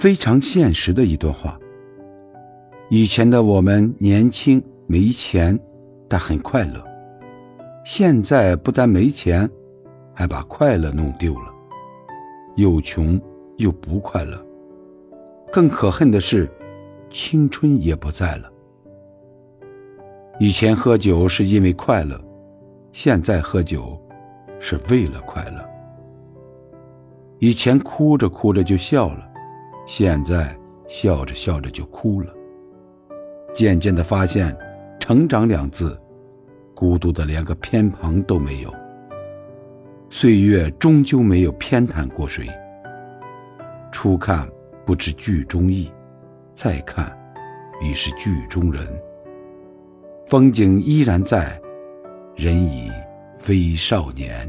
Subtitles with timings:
[0.00, 1.60] 非常现实的一段话。
[2.88, 5.60] 以前的我们年轻没钱，
[6.08, 6.80] 但很快乐；
[7.84, 9.46] 现在不但没钱，
[10.14, 11.52] 还把快乐弄丢了，
[12.56, 13.20] 又穷
[13.58, 14.42] 又不快乐。
[15.52, 16.50] 更可恨的是，
[17.10, 18.50] 青春也不在了。
[20.38, 22.18] 以前喝酒是因为快乐，
[22.90, 24.00] 现在喝酒
[24.58, 25.62] 是为了快乐。
[27.38, 29.29] 以前哭着哭着就笑了，
[29.92, 30.56] 现在
[30.86, 32.32] 笑着笑着就哭了。
[33.52, 34.56] 渐渐的发现，
[35.00, 36.00] 成长两字，
[36.76, 38.72] 孤独的连个偏旁都没有。
[40.08, 42.46] 岁月终究没有偏袒过谁。
[43.90, 44.48] 初看
[44.86, 45.92] 不知剧中意，
[46.54, 47.12] 再看，
[47.82, 48.86] 已是剧中人。
[50.24, 51.60] 风景依然在，
[52.36, 52.92] 人已
[53.34, 54.48] 非少年。